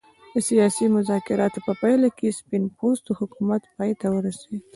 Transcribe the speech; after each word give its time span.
د 0.33 0.35
سیاسي 0.49 0.85
مذاکراتو 0.95 1.59
په 1.67 1.73
پایله 1.81 2.09
کې 2.17 2.37
سپین 2.39 2.63
پوستو 2.77 3.11
حکومت 3.19 3.61
پای 3.75 3.91
ته 4.01 4.07
ورسېد. 4.13 4.61